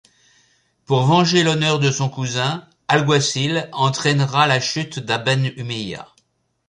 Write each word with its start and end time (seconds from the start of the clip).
Pour 0.87 1.03
venger 1.03 1.43
l'honneur 1.43 1.77
de 1.77 1.91
son 1.91 2.09
cousin, 2.09 2.67
Alguacil 2.87 3.69
entraînera 3.71 4.47
la 4.47 4.59
chute 4.59 4.97
d'Abén 4.97 5.53
Humeya. 5.57 6.07